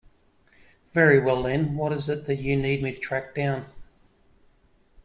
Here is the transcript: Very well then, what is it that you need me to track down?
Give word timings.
Very 0.93 1.19
well 1.19 1.43
then, 1.43 1.75
what 1.77 1.93
is 1.93 2.09
it 2.09 2.25
that 2.25 2.37
you 2.37 2.57
need 2.57 2.81
me 2.81 2.91
to 2.91 2.97
track 2.97 3.35
down? 3.35 3.67